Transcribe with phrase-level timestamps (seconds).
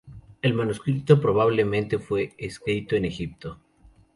[0.41, 3.59] El manuscrito probablemente fue escrito en Egipto.